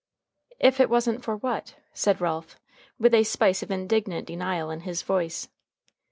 "If 0.59 0.79
it 0.79 0.89
wasn't 0.89 1.23
for 1.23 1.37
what?" 1.37 1.75
said 1.93 2.21
Ralph 2.21 2.59
with 2.97 3.13
a 3.13 3.23
spice 3.23 3.61
of 3.61 3.69
indignant 3.69 4.25
denial 4.25 4.71
in 4.71 4.79
his 4.79 5.03
voice. 5.03 5.47